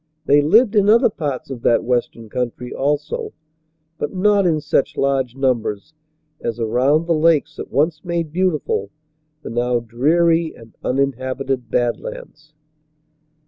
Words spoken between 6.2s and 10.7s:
as around the lakes that once made beautiful the now dreary